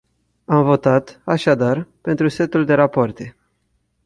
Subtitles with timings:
[0.45, 3.35] Am votat, așadar, pentru setul de rapoarte.